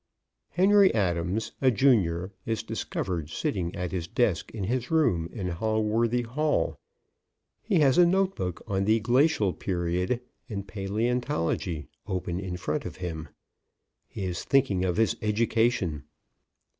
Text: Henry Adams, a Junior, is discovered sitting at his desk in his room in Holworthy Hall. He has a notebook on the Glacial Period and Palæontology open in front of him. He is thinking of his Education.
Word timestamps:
Henry 0.49 0.91
Adams, 0.95 1.51
a 1.61 1.69
Junior, 1.69 2.31
is 2.43 2.63
discovered 2.63 3.29
sitting 3.29 3.75
at 3.75 3.91
his 3.91 4.07
desk 4.07 4.49
in 4.49 4.63
his 4.63 4.89
room 4.89 5.29
in 5.31 5.49
Holworthy 5.49 6.23
Hall. 6.23 6.79
He 7.61 7.81
has 7.81 7.99
a 7.99 8.05
notebook 8.07 8.63
on 8.65 8.85
the 8.85 8.99
Glacial 8.99 9.53
Period 9.53 10.19
and 10.49 10.65
Palæontology 10.67 11.85
open 12.07 12.39
in 12.39 12.57
front 12.57 12.83
of 12.83 12.95
him. 12.95 13.29
He 14.07 14.25
is 14.25 14.43
thinking 14.43 14.83
of 14.83 14.97
his 14.97 15.15
Education. 15.21 16.05